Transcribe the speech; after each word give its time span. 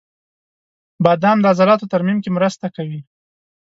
•بادام 1.03 1.37
د 1.41 1.45
عضلاتو 1.51 1.91
ترمیم 1.93 2.17
کې 2.23 2.29
مرسته 2.37 2.65
کوي. 2.75 2.99